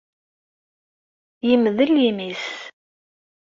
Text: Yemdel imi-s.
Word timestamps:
Yemdel 1.47 1.95
imi-s. 2.09 2.45